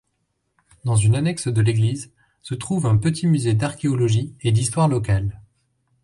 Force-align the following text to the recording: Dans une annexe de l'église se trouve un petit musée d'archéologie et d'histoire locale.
Dans 0.83 0.95
une 0.95 1.13
annexe 1.13 1.47
de 1.47 1.61
l'église 1.61 2.11
se 2.41 2.55
trouve 2.55 2.87
un 2.87 2.97
petit 2.97 3.27
musée 3.27 3.53
d'archéologie 3.53 4.33
et 4.41 4.51
d'histoire 4.51 4.87
locale. 4.87 5.39